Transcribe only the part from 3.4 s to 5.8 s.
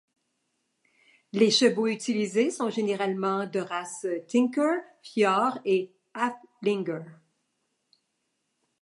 de races Tinker, Fjord